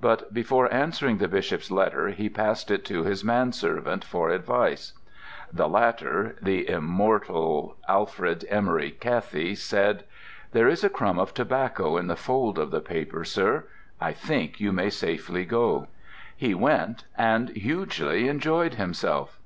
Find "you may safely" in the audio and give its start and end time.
14.58-15.44